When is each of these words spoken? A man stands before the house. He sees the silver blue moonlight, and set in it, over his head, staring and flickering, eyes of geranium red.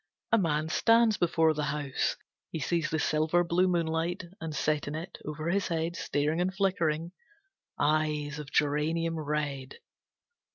A 0.31 0.37
man 0.39 0.67
stands 0.69 1.17
before 1.17 1.53
the 1.53 1.65
house. 1.65 2.15
He 2.51 2.57
sees 2.57 2.89
the 2.89 2.97
silver 2.97 3.43
blue 3.43 3.67
moonlight, 3.67 4.23
and 4.41 4.55
set 4.55 4.87
in 4.87 4.95
it, 4.95 5.19
over 5.25 5.47
his 5.47 5.67
head, 5.67 5.95
staring 5.95 6.41
and 6.41 6.51
flickering, 6.51 7.11
eyes 7.77 8.39
of 8.39 8.51
geranium 8.51 9.15
red. 9.19 9.75